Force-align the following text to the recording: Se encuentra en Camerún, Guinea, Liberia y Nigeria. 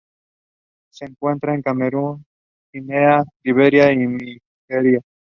Se 0.89 1.05
encuentra 1.05 1.53
en 1.53 1.61
Camerún, 1.61 2.25
Guinea, 2.73 3.23
Liberia 3.43 3.91
y 3.91 3.97
Nigeria. 4.07 5.01